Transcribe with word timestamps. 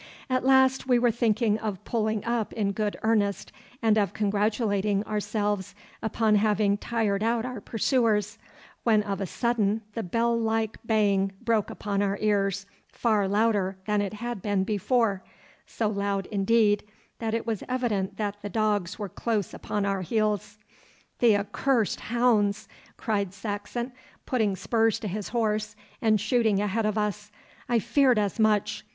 At 0.31 0.43
last 0.43 0.87
we 0.87 0.97
were 0.97 1.11
thinking 1.11 1.59
of 1.59 1.85
pulling 1.85 2.25
up 2.25 2.53
in 2.53 2.71
good 2.71 2.97
earnest, 3.03 3.51
and 3.83 3.99
of 3.99 4.15
congratulating 4.15 5.03
ourselves 5.03 5.75
upon 6.01 6.33
having 6.37 6.75
tired 6.75 7.21
out 7.21 7.45
our 7.45 7.61
pursuers, 7.61 8.39
when 8.83 9.03
of 9.03 9.21
a 9.21 9.27
sudden 9.27 9.83
the 9.93 10.01
bell 10.01 10.35
like 10.35 10.79
baying 10.83 11.33
broke 11.43 11.69
upon 11.69 12.01
our 12.01 12.17
ears 12.19 12.65
far 12.87 13.27
louder 13.27 13.77
than 13.85 14.01
it 14.01 14.13
had 14.15 14.41
been 14.41 14.63
before 14.63 15.23
so 15.67 15.87
loud, 15.87 16.25
indeed, 16.31 16.83
that 17.19 17.35
it 17.35 17.45
was 17.45 17.61
evident 17.69 18.17
that 18.17 18.41
the 18.41 18.49
dogs 18.49 18.97
were 18.97 19.07
close 19.07 19.53
upon 19.53 19.85
our 19.85 20.01
heels. 20.01 20.57
'The 21.19 21.37
accursed 21.37 21.99
hounds!' 21.99 22.67
cried 22.97 23.35
Saxon, 23.35 23.91
putting 24.25 24.55
spurs 24.55 24.97
to 24.99 25.07
his 25.07 25.29
horse 25.29 25.75
and 26.01 26.19
shooting 26.19 26.59
ahead 26.59 26.87
of 26.87 26.97
us; 26.97 27.31
'I 27.69 27.77
feared 27.77 28.17
as 28.17 28.39
much. 28.39 28.83